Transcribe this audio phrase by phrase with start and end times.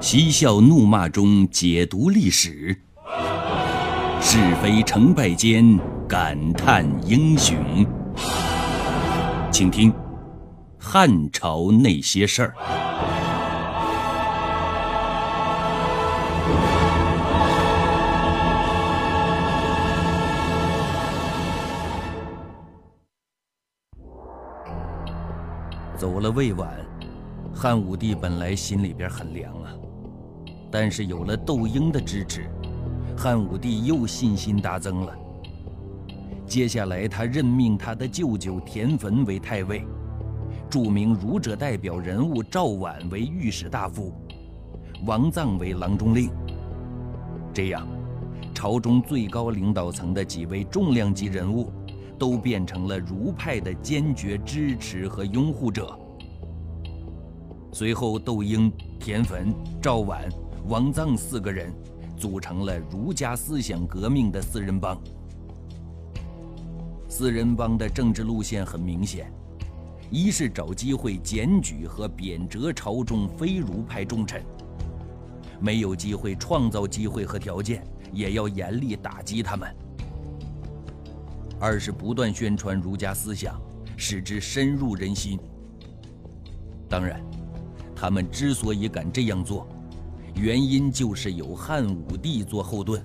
[0.00, 2.74] 嬉笑怒骂中解读历史，
[4.18, 7.86] 是非成败间感叹英雄。
[9.52, 9.92] 请听
[10.78, 12.54] 《汉朝那些事儿》。
[25.98, 26.74] 走了魏晚，
[27.54, 29.70] 汉武帝本来心里边很凉啊，
[30.70, 32.48] 但是有了窦婴的支持，
[33.16, 35.16] 汉武帝又信心大增了。
[36.46, 39.84] 接下来，他任命他的舅舅田汾为太尉，
[40.68, 44.12] 著名儒者代表人物赵绾为御史大夫，
[45.06, 46.30] 王臧为郎中令。
[47.52, 47.86] 这样，
[48.54, 51.72] 朝中最高领导层的几位重量级人物。
[52.20, 55.98] 都变成了儒派的坚决支持和拥护者。
[57.72, 60.30] 随后，窦婴、田汾、赵绾、
[60.70, 61.74] 王臧四个人
[62.16, 64.96] 组成了儒家思想革命的四人帮。
[67.08, 69.32] 四人帮的政治路线很明显：
[70.12, 74.40] 一是找机会检举和贬谪朝中非儒派重臣；
[75.58, 79.74] 没有机会创造机会和条件，也要严厉打击他们。
[81.58, 83.60] 二是不断宣传儒家思想，
[83.96, 85.36] 使之深入人心。
[86.88, 87.20] 当然，
[87.96, 89.66] 他们之所以敢这样做，
[90.34, 93.02] 原因就是有汉武帝做后盾。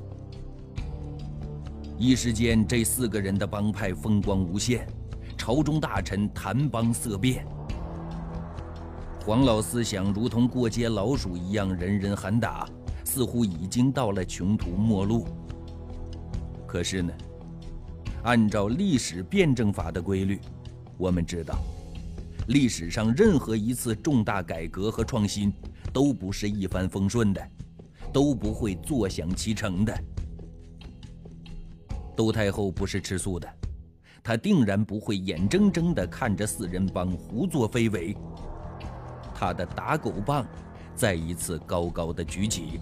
[1.97, 4.85] 一时间，这四个人的帮派风光无限，
[5.37, 7.45] 朝中大臣谈帮色变，
[9.25, 12.67] 黄老思想如同过街老鼠一样，人人喊打，
[13.03, 15.25] 似乎已经到了穷途末路。
[16.67, 17.13] 可是呢？
[18.23, 20.41] 按照历史辩证法的规律，
[20.97, 21.59] 我们知道，
[22.47, 25.51] 历史上任何一次重大改革和创新
[25.91, 27.41] 都不是一帆风顺的，
[28.13, 29.97] 都不会坐享其成的。
[32.15, 33.47] 窦太后不是吃素的，
[34.23, 38.15] 她定然不会眼睁睁地看着四人帮胡作非为。
[39.33, 40.45] 她的打狗棒
[40.95, 42.79] 再一次高高的举起。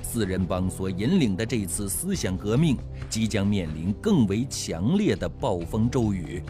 [0.00, 2.78] 四人帮所引领的这次思想革命，
[3.10, 6.40] 即将面临更为强烈的暴风骤雨。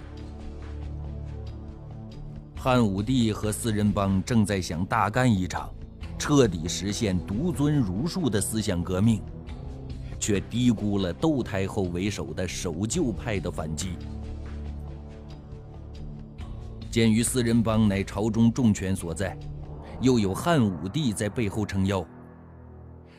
[2.56, 5.72] 汉武帝和四人帮正在想大干一场，
[6.18, 9.22] 彻底实现独尊儒术的思想革命，
[10.18, 13.90] 却低估了窦太后为首的守旧派的反击。
[16.90, 19.38] 鉴于四人帮乃朝中重权所在，
[20.00, 22.04] 又有汉武帝在背后撑腰。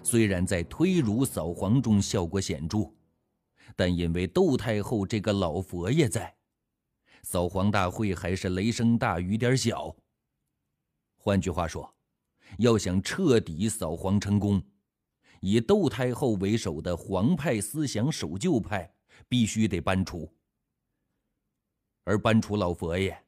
[0.03, 2.89] 虽然在推儒扫黄中效果显著，
[3.75, 6.33] 但因为窦太后这个老佛爷在，
[7.29, 9.93] 扫黄大会还是雷声大雨点小。
[11.17, 11.93] 换句话说，
[12.57, 14.63] 要想彻底扫黄成功，
[15.41, 18.89] 以窦太后为首的皇派思想守旧派
[19.27, 20.33] 必须得搬除。
[22.05, 23.21] 而搬除老佛爷，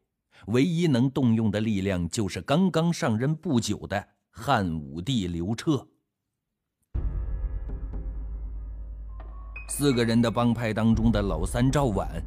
[0.48, 5.86] 唯一能动用的力量就是刚刚上任不久的汉武帝刘彻。
[9.68, 12.24] 四个人的帮派当中的老三赵绾，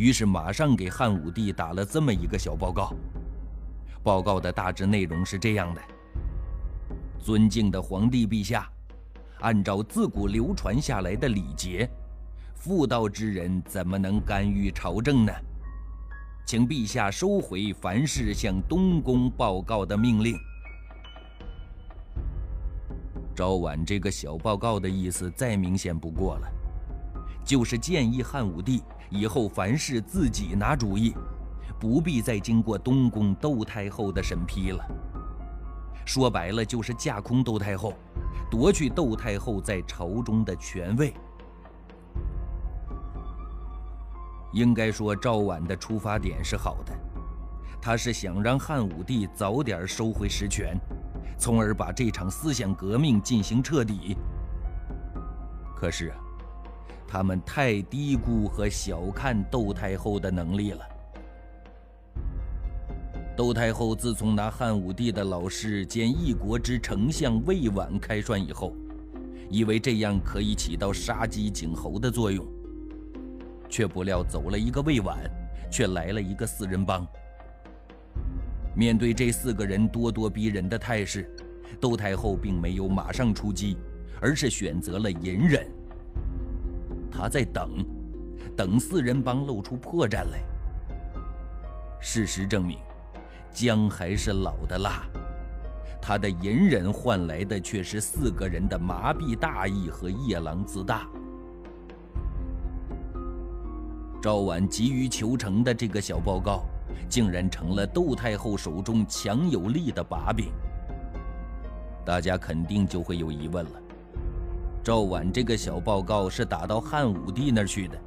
[0.00, 2.94] 于是马上给汉武帝打了这么一个小报告。
[4.02, 5.82] 报告的大致内容是这样的：
[7.18, 8.66] 尊敬的皇帝陛下，
[9.40, 11.86] 按照自古流传下来的礼节，
[12.54, 15.32] 妇道之人怎么能干预朝政呢？
[16.46, 20.34] 请陛下收回凡事向东宫报告的命令。
[23.36, 26.48] 赵绾这个小报告的意思再明显不过了。
[27.44, 31.14] 就是建议汉武帝以后凡事自己拿主意，
[31.78, 34.84] 不必再经过东宫窦太后的审批了。
[36.06, 37.92] 说白了，就是架空窦太后，
[38.48, 41.12] 夺去窦太后在朝中的权位。
[44.52, 46.96] 应该说，赵绾的出发点是好的，
[47.82, 50.76] 他是想让汉武帝早点收回实权，
[51.36, 54.16] 从而把这场思想革命进行彻底。
[55.74, 56.12] 可是。
[57.12, 60.80] 他们太低估和小看窦太后的能力了。
[63.36, 68.76] 窦太后自从拿汉武帝的老师兼一国之丞相魏婉开涮以后，
[69.48, 72.46] 以为这样可以起到杀鸡儆猴的作用，
[73.68, 75.18] 却不料走了一个魏婉，
[75.68, 77.04] 却来了一个四人帮。
[78.76, 81.28] 面对这四个人咄咄逼人的态势，
[81.80, 83.76] 窦太后并没有马上出击，
[84.20, 85.66] 而是选择了隐忍。
[87.20, 87.84] 他在等，
[88.56, 90.40] 等四人帮露出破绽来。
[92.00, 92.78] 事实证明，
[93.52, 95.02] 姜还是老的辣。
[96.00, 101.06] 他的隐忍换来的却是四个人的麻痹大意和夜郎自大。
[104.22, 106.62] 赵婉急于求成的这个小报告，
[107.06, 110.50] 竟然成了窦太后手中强有力的把柄。
[112.02, 113.72] 大家肯定就会有疑问了：
[114.82, 118.00] 赵婉这个小报告是打到汉武帝那儿去的，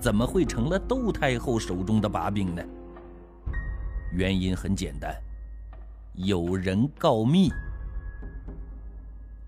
[0.00, 2.62] 怎么会成了窦太后手中的把柄呢？
[4.12, 5.14] 原因很简单，
[6.14, 7.50] 有人告密。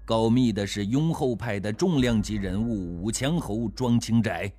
[0.06, 4.50] 告密的是雍后派的重量级人物武强侯庄清斋。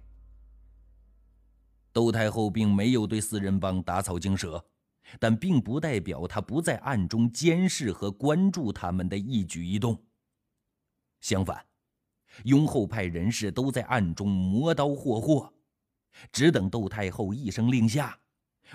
[1.92, 4.64] 窦太后并没有对四人帮打草惊蛇，
[5.20, 9.98] 但并不代表她不在暗中监视和关注他们的一举一动。
[11.22, 11.64] 相反，
[12.44, 15.54] 雍后派人士都在暗中磨刀霍霍，
[16.32, 18.20] 只等窦太后一声令下，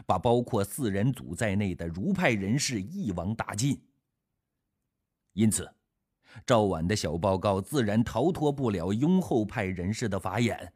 [0.07, 3.81] 把包括四人组在内的儒派人士一网打尽。
[5.35, 5.73] 因此，
[6.47, 10.73] 赵婉的小报告自然逃脱不了雍后派人士的法眼。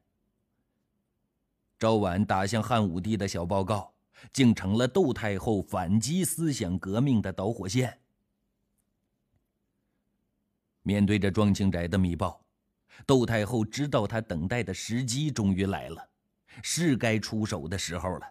[1.79, 3.93] 赵婉打向汉武帝的小报告，
[4.33, 7.99] 竟成了窦太后反击思想革命的导火线。
[10.83, 12.44] 面对着庄清宅的密报，
[13.07, 16.09] 窦太后知道她等待的时机终于来了，
[16.63, 18.27] 是该出手的时候了。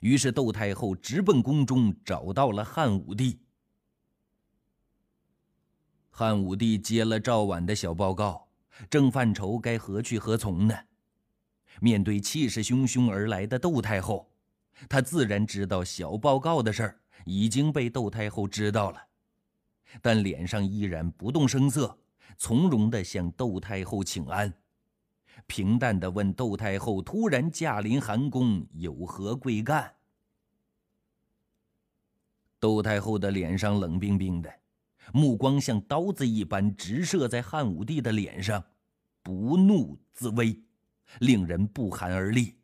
[0.00, 3.38] 于是，窦太后直奔宫中，找到了汉武帝。
[6.10, 8.48] 汉武帝接了赵婉的小报告，
[8.88, 10.74] 正犯愁该何去何从呢。
[11.80, 14.30] 面对气势汹汹而来的窦太后，
[14.88, 19.00] 他自然知道小报告的事儿已经被窦太后知道了，
[20.00, 21.98] 但脸上依然不动声色，
[22.36, 24.52] 从容地向窦太后请安，
[25.46, 29.94] 平淡地问窦太后：“突然驾临寒宫，有何贵干？”
[32.58, 34.52] 窦太后的脸上冷冰冰的，
[35.12, 38.64] 目光像刀子一般直射在汉武帝的脸上，
[39.22, 40.62] 不怒自威。
[41.18, 42.54] 令人不寒而栗。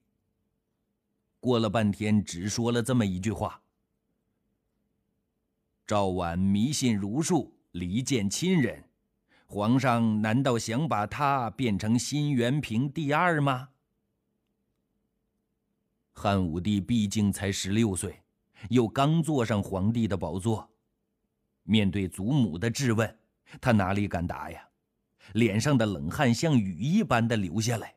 [1.41, 3.61] 过了半天，只说了这么一句话
[5.85, 8.86] ：“赵婉迷信儒术，离间亲人，
[9.47, 13.71] 皇上难道想把他变成新元平第二吗？”
[16.13, 18.23] 汉武帝毕竟才十六岁，
[18.71, 20.69] 又刚坐上皇帝的宝座，
[21.63, 23.19] 面对祖母的质问，
[23.61, 24.69] 他哪里敢答呀？
[25.35, 27.95] 脸上的冷汗像雨一般的流下来。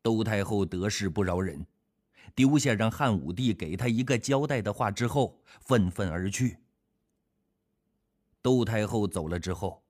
[0.00, 1.66] 窦太后得势不饶人，
[2.34, 6.58] 丢下让汉武帝给他一个交代的话之后，愤愤而去。
[8.42, 9.82] 窦太后走了之后，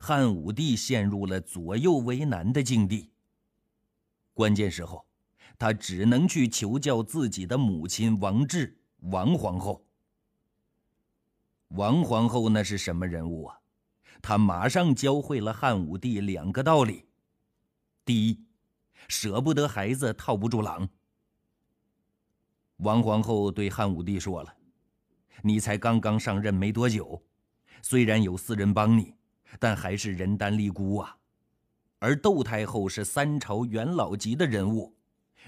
[0.00, 3.10] 汉武帝陷入了左右为难的境地。
[4.32, 5.04] 关键时候，
[5.58, 9.84] 他只能去求教自己的母亲王志王皇后。
[11.70, 13.58] 王皇后那是什么人物啊？
[14.22, 17.06] 她马上教会了汉武帝两个道理：
[18.04, 18.44] 第一，
[19.08, 20.88] 舍不得孩子套不住狼。
[22.78, 24.54] 王皇后对汉武帝说了
[25.42, 27.20] ：“你才刚刚上任没多久，
[27.82, 29.14] 虽然有四人帮你，
[29.58, 31.16] 但还是人单力孤啊。
[31.98, 34.94] 而窦太后是三朝元老级的人物，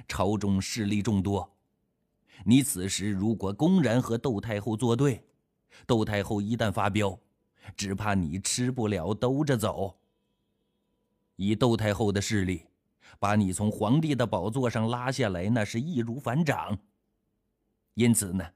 [0.08, 1.50] 朝中势力众多。
[2.44, 5.24] 你此时如果公然和窦太后作对，
[5.86, 7.18] 窦太后一旦发飙，
[7.76, 9.98] 只怕你吃不了兜着走。
[11.36, 12.66] 以窦太后的势力。”
[13.18, 16.78] 把你从皇帝的宝座上拉下来，那是易如反掌。
[17.94, 18.48] 因此呢，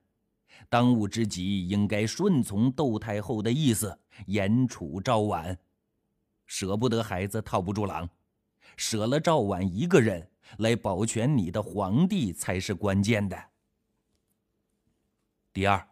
[0.69, 5.59] 当务之急应该顺从窦太后的意思，严处赵婉。
[6.47, 8.09] 舍不得孩子套不住狼，
[8.77, 13.51] 舍了赵婉一个人来保全你的皇帝才是关键的。
[15.53, 15.89] 第二，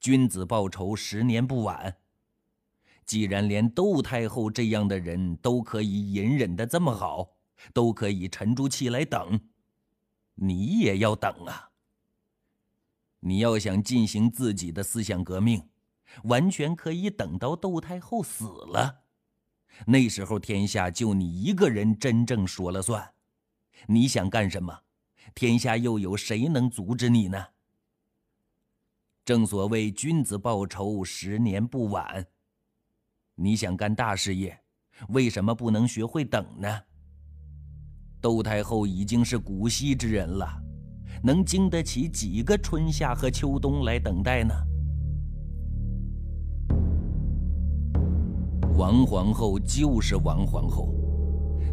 [0.00, 1.96] 君子报仇，十年不晚。
[3.04, 7.32] 既然连窦太后这样的人都可以隐忍的这么好。
[7.72, 9.40] 都可以沉住气来等，
[10.34, 11.70] 你也要等啊！
[13.26, 15.60] 你要想进行自己的思想革命，
[16.22, 19.02] 完全可以等到窦太后死了，
[19.84, 23.12] 那时候天下就你一个人真正说了算。
[23.88, 24.72] 你想干什么，
[25.34, 27.44] 天下又有谁能阻止你呢？
[29.24, 32.24] 正所谓君子报仇，十年不晚。
[33.34, 34.56] 你想干大事业，
[35.08, 36.80] 为什么不能学会等呢？
[38.20, 40.62] 窦太后已经是古稀之人了，
[41.26, 44.54] 能经得起几个春夏和秋冬来等待呢？
[48.78, 50.94] 王皇后就是王皇后，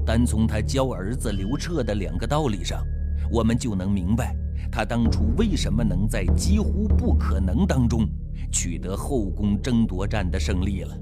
[0.03, 2.83] 单从她教儿子刘彻的两个道理上，
[3.31, 4.35] 我们就能明白
[4.71, 8.09] 他当初为什么能在几乎不可能当中
[8.51, 10.97] 取得后宫争夺战的胜利了。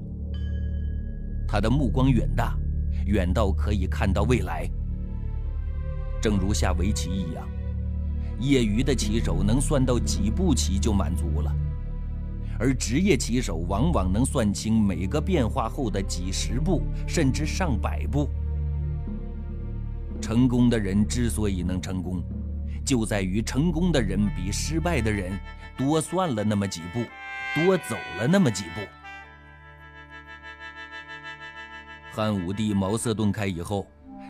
[1.48, 2.54] 他的目光远大，
[3.06, 4.68] 远到可以看到未来。
[6.20, 7.48] 正如下围棋一样，
[8.38, 11.54] 业余的棋手能算到几步棋就满足了，
[12.58, 18.28] 而职业棋手往往能算清每个变化后的几十步，甚至上百步。
[20.20, 22.22] 成功的人之所以能成功，
[22.84, 25.32] 就在于成功的人比失败的人
[25.76, 27.04] 多算了那么几步，
[27.54, 28.80] 多走了那么几步。
[32.12, 33.86] 汉武帝茅塞顿开以后，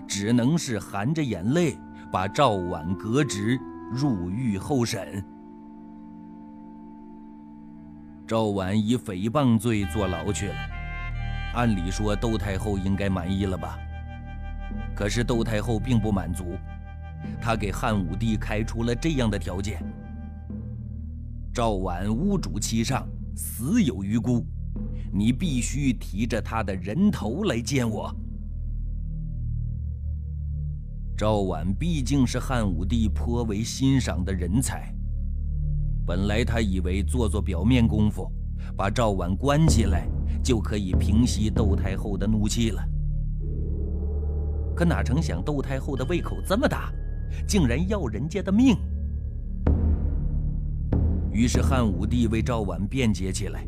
[0.07, 1.77] 只能是含着眼泪
[2.11, 3.61] 把赵婉革职
[3.93, 5.23] 入狱候审。
[8.27, 10.55] 赵婉以诽谤罪坐牢去了。
[11.55, 13.77] 按理说，窦太后应该满意了吧？
[14.97, 16.57] 可是窦太后并不满足，
[17.39, 19.85] 她给汉武帝开出了这样的条件：
[21.53, 23.07] 赵婉屋主欺上，
[23.37, 24.47] 死有余辜，
[25.13, 28.11] 你必须提着他的人头来见我。
[31.23, 34.93] 赵婉毕竟是汉武帝颇为欣赏的人才，
[36.05, 38.29] 本来他以为做做表面功夫，
[38.77, 40.09] 把赵婉关起来，
[40.43, 42.85] 就可以平息窦太后的怒气了。
[44.75, 46.93] 可哪成想，窦太后的胃口这么大，
[47.47, 48.77] 竟然要人家的命。
[51.31, 53.65] 于是汉武帝为赵婉辩解起来。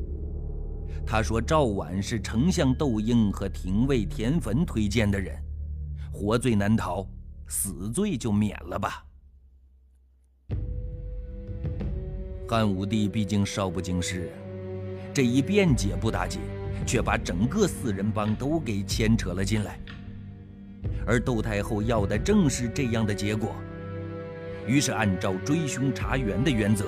[1.07, 5.41] 他说：“赵婉是丞相窦婴和廷尉田汾推荐的人，
[6.13, 7.07] 活罪难逃，
[7.55, 9.05] 死罪就免了吧。”
[12.47, 14.31] 汉武帝毕竟少不经事，
[15.13, 16.41] 这一辩解不打紧，
[16.87, 19.79] 却把整个四人帮都给牵扯了进来。
[21.07, 23.57] 而窦太后要的正是这样的结果，
[24.69, 26.87] 于是按照追凶查源的原则，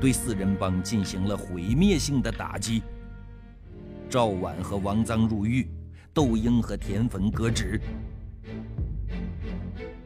[0.00, 2.82] 对四人帮进行了毁灭性的打击。
[4.10, 5.68] 赵婉和王臧入狱，
[6.12, 7.80] 窦婴和田汾革职。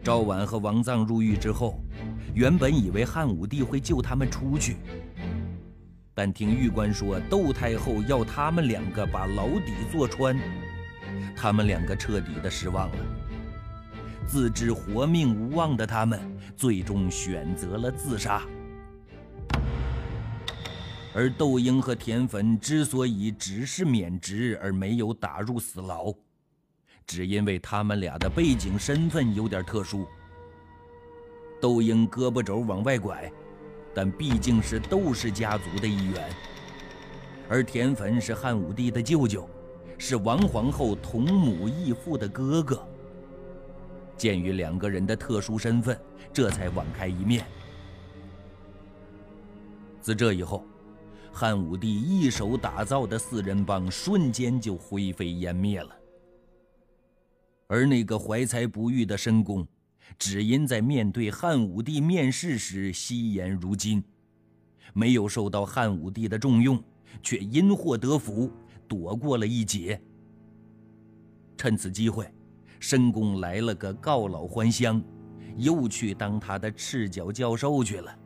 [0.03, 1.79] 赵婉和王臧入狱之后，
[2.35, 4.77] 原本以为汉武帝会救他们出去，
[6.13, 10.37] 但听狱官说窦太后要他们两个把牢底坐穿，
[11.37, 12.97] 他们两个彻底的失望了。
[14.27, 16.19] 自知活命无望的他们，
[16.57, 18.43] 最终选择了自杀。
[21.15, 26.13] 而窦婴和田汾之所以只是免职而没有打入死牢，
[27.07, 30.07] 只因为他们俩的背景身份有点特殊。
[31.61, 33.31] 窦婴胳膊肘往外拐，
[33.95, 36.21] 但毕竟是窦氏家族的一员；
[37.49, 39.49] 而田汾是汉武帝的舅舅，
[39.97, 42.85] 是王皇后同母异父的哥哥。
[44.17, 45.99] 鉴于两个人的特殊身份，
[46.33, 47.45] 这才网开一面。
[50.01, 50.65] 自这以后，
[51.33, 55.97] 汉武帝一手打造的四人帮瞬间就灰飞烟灭了。
[57.73, 59.67] 而那个怀才不遇的申公，
[60.19, 64.05] 只因在面对汉武帝面试时惜言如金，
[64.93, 66.85] 没有受到汉武帝的重用，
[67.23, 68.53] 却因祸得福，
[68.87, 69.99] 躲过了一劫。
[71.57, 72.31] 趁此机会。
[72.79, 75.03] 申公来了个告老还乡，
[75.57, 78.19] 又去当他的赤脚教授去了。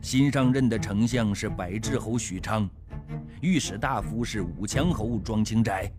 [0.00, 2.70] 新上任的丞相是百智侯许昌，
[3.40, 5.90] 御史大夫是武强侯庄清斋，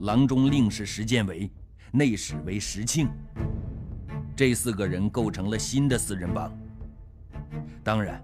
[0.00, 1.50] 郎中令是石建为，
[1.92, 3.08] 内史为石庆。
[4.36, 6.52] 这四个人构成了新的四人帮。
[7.82, 8.22] 当然，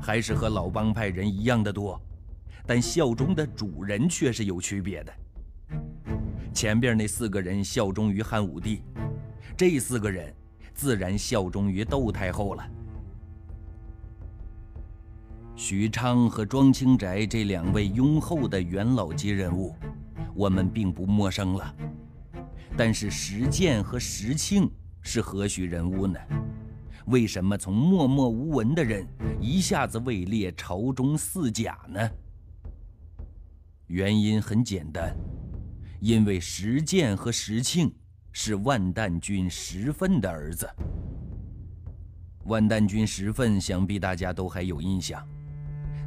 [0.00, 2.00] 还是和老帮派人一样的多。
[2.66, 5.12] 但效忠的主人却是有区别的。
[6.54, 8.82] 前边那四个人效忠于汉武帝，
[9.54, 10.34] 这四个人
[10.72, 12.66] 自然效忠于窦太后了。
[15.56, 19.72] 许昌和庄清宅这两位雍厚的元老级人物，
[20.34, 21.74] 我们并不陌生了。
[22.76, 24.68] 但是石建和石庆
[25.00, 26.18] 是何许人物呢？
[27.06, 29.06] 为什么从默默无闻的人
[29.40, 32.10] 一下子位列朝中四甲呢？
[33.86, 35.16] 原因很简单，
[36.00, 37.94] 因为石建和石庆
[38.32, 40.68] 是万旦君石奋的儿子。
[42.46, 45.26] 万旦君石奋，想必大家都还有印象，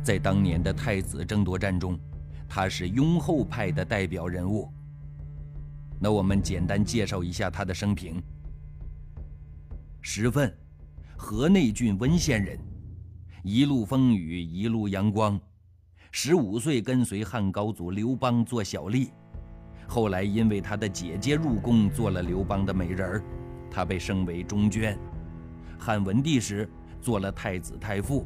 [0.08, 2.00] 在当年的太子争夺战中，
[2.48, 4.72] 他是雍后派的代表人物。
[6.00, 8.24] 那我们简单介绍一下他的生平。
[10.00, 10.58] 石奋，
[11.18, 12.58] 河内郡温县人，
[13.44, 15.38] 一路风雨一路阳光。
[16.10, 19.10] 十五岁跟随汉高祖刘邦做小吏，
[19.90, 23.24] 后来因为他的姐姐入宫做了刘邦的美人儿，
[23.70, 24.98] 他被升为中娟。
[25.78, 26.66] 汉文帝时
[27.02, 28.26] 做了太子太傅，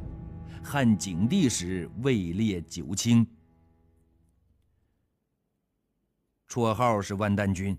[0.63, 3.27] 汉景帝时位列九卿。
[6.47, 7.77] 绰号是万旦君，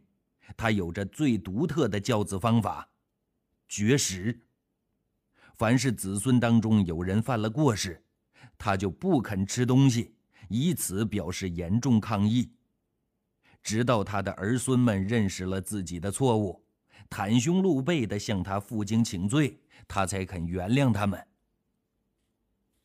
[0.56, 2.90] 他有着最独特的教子方法——
[3.68, 4.38] 绝食。
[5.56, 8.02] 凡是子孙当中有人犯了过失，
[8.58, 10.14] 他就不肯吃东西，
[10.48, 12.50] 以此表示严重抗议。
[13.62, 16.62] 直到他的儿孙们认识了自己的错误，
[17.08, 21.26] 袒胸露背的向他负荆请罪，他才肯原谅他们。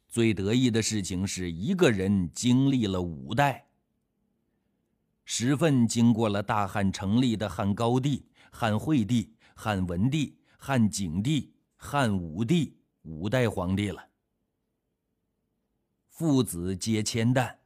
[0.08, 3.68] 最得意的事情是一个人经历了五代。
[5.26, 14.02] 十份经过了大汉成立的汉高帝、汉惠帝、汉文帝、汉景帝、汉武帝五代皇帝了。
[16.08, 17.60] 父子皆千担，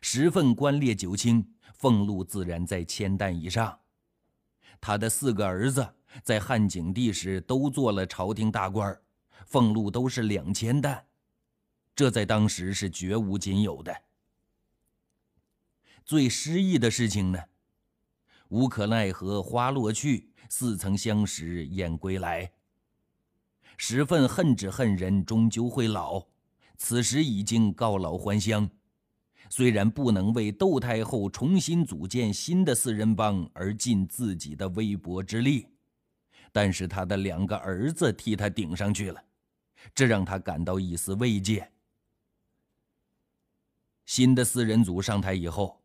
[0.00, 3.78] 十份官列九卿，俸禄自然在千担以上。
[4.80, 5.86] 他的四个儿子
[6.22, 8.98] 在汉景帝时都做了朝廷大官，
[9.46, 11.06] 俸禄都是两千担，
[11.94, 13.94] 这在当时是绝无仅有的。
[16.04, 17.38] 最失意的事情呢？
[18.48, 22.50] 无可奈何花落去，似曾相识燕归来。
[23.76, 26.26] 十分恨之恨人，终究会老。
[26.76, 28.68] 此时已经告老还乡，
[29.50, 35.66] 虽然不能为窦太后重新组建新的四人帮而尽自己的微薄之力，
[36.50, 39.22] 但是他的两个儿子替他顶上去了，
[39.94, 41.70] 这让他感到一丝慰藉。
[44.10, 45.80] 新的四人组上台以后。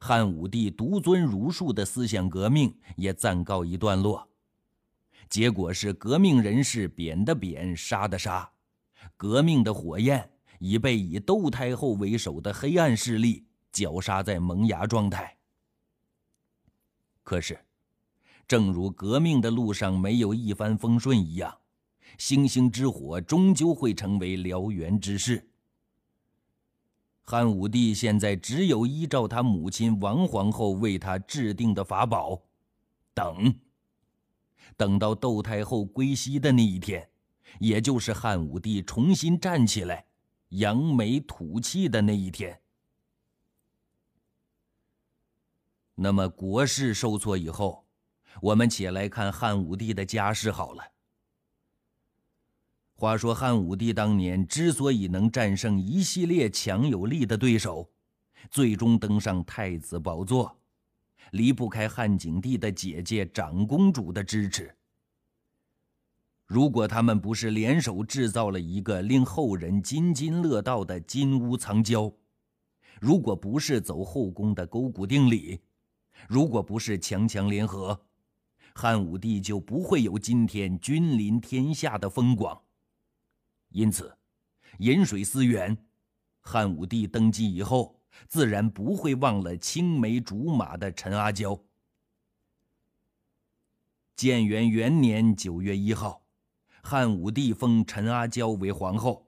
[0.00, 4.26] 汉武帝独尊儒术的思想革命也暂告一段落，
[5.28, 8.50] 结果是革命人士贬的贬，杀的杀，
[9.18, 15.36] 革命的火焰已被以窦太后为首的黑暗势力绞杀在萌芽状态。
[17.22, 17.58] 可是，
[18.46, 21.58] 正如革命的路上没有一帆风顺一样，
[22.16, 25.47] 星星之火终究会成为燎原之势。
[27.30, 32.40] 汉武帝现在只有依照他母亲王皇后为他制定的法宝，
[33.12, 33.54] 等，
[34.78, 37.06] 等到窦太后归西的那一天，
[37.60, 40.06] 也就是汉武帝重新站起来、
[40.48, 42.58] 扬眉吐气的那一天。
[45.96, 47.84] 那么国事受挫以后，
[48.40, 50.82] 我们且来看汉武帝的家世好了。
[53.00, 57.88] 话说汉武帝当年之所以能战胜一系列强有力的对手，
[58.50, 60.58] 最终登上太子宝座，
[61.30, 64.74] 离不开汉景帝的姐姐长公主的支持。
[66.44, 72.12] 如果他们不是联手制造了一个令后人津津乐道的金屋藏娇，
[73.00, 75.60] 如果不是走后宫的勾股定理，
[76.26, 78.00] 如果不是强强联合，
[78.74, 82.60] 汉武帝就不会有今天君临天下的风光。
[83.70, 84.16] 因此，
[84.78, 85.76] 饮水思源，
[86.40, 91.58] 汉武帝登基以后，自然不会忘了青梅竹马的陈阿娇。
[94.16, 96.26] 建元元年九月一号，
[96.82, 99.26] 汉武帝封陈阿娇为皇后。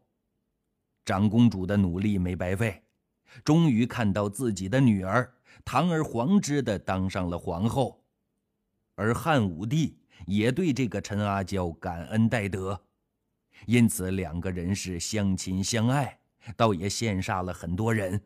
[1.04, 2.82] 长公主的努力没白费，
[3.44, 8.04] 终于看到自己的女儿堂而皇之的当上了皇后，
[8.94, 12.80] 而汉武帝也对这个陈阿娇感恩戴德。
[13.66, 16.18] 因此，两个人是相亲相爱，
[16.56, 18.20] 倒也羡煞了很多人。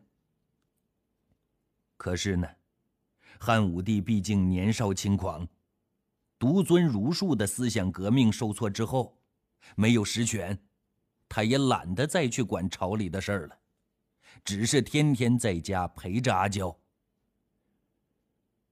[1.97, 2.47] 可是呢，
[3.39, 5.47] 汉武帝毕竟年少轻狂，
[6.39, 9.17] 独尊儒术的思想革命受挫之后，
[9.75, 10.57] 没有实权，
[11.27, 13.57] 他也懒得再去管朝里的事儿了，
[14.43, 16.77] 只是天天在家陪着阿娇。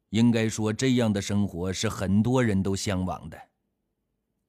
[0.10, 3.41] 应该说，这样的生活是很多人都向往的，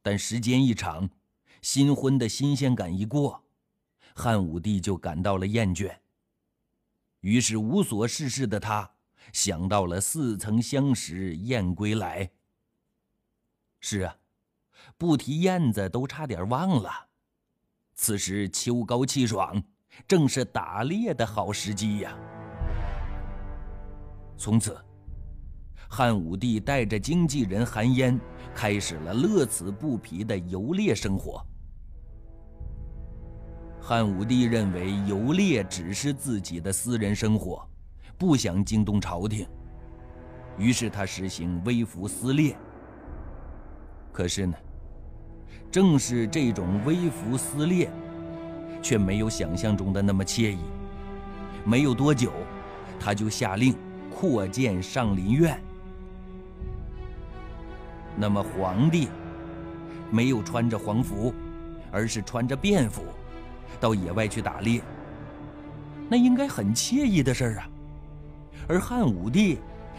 [0.03, 1.11] 但时间一长。
[1.64, 3.42] 新婚的新鲜感一过，
[4.14, 5.90] 汉武帝就感到了厌倦。
[7.20, 8.88] 于是无所事事的他
[9.33, 12.31] 想到了似曾相识燕归来。
[13.81, 14.14] 是啊，
[14.98, 16.90] 不提燕子都差点忘了。
[17.94, 19.64] 此时秋高气爽，
[20.07, 22.14] 正是打猎的好时机呀。
[24.37, 24.79] 从此，
[25.88, 28.20] 汉武帝带着经纪人韩嫣，
[28.55, 31.42] 开始了乐此不疲的游猎生活。
[33.87, 37.62] 汉武帝认为游猎只是自己的私人生活，
[38.16, 39.47] 不想惊动朝廷，
[40.57, 42.57] 于是他实行微服私猎。
[44.11, 44.57] 可是呢，
[45.70, 47.90] 正是这种微服私猎，
[48.81, 50.61] 却没有想象中的那么惬意。
[51.62, 52.33] 没有多久，
[52.99, 53.77] 他就下令
[54.11, 55.61] 扩建上林苑。
[58.16, 59.09] 那么皇帝
[60.11, 61.35] 没有穿着皇服，
[61.92, 63.03] 而是穿着便服，
[63.81, 64.81] 到野外去打猎，
[66.09, 67.68] 那应该很惬意的事儿啊。
[68.66, 69.59] 而汉武帝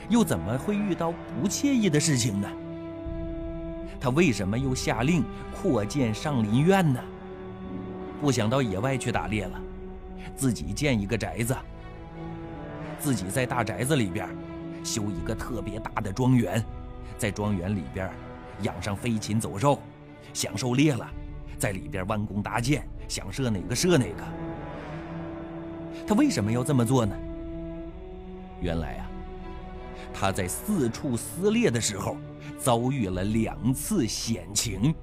[0.09, 2.49] 又怎么会遇到不惬意的事情呢？
[3.99, 6.99] 他为什么又下令扩建上林苑呢？
[8.21, 9.59] 不想到野外去打猎了，
[10.35, 11.55] 自己建一个宅子，
[12.99, 14.27] 自己在大宅子里边
[14.83, 16.63] 修一个特别大的庄园，
[17.17, 18.09] 在庄园里边
[18.61, 19.79] 养上飞禽走兽，
[20.33, 21.07] 享受猎了，
[21.57, 24.23] 在里边弯弓搭箭，想射哪个射哪个。
[26.07, 27.15] 他为什么要这么做呢？
[28.61, 29.09] 原来啊，
[30.13, 32.17] 他在四处撕裂的时候
[32.57, 34.93] 遭遇了两次险情。